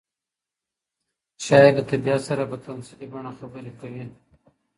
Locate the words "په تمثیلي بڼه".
2.51-3.31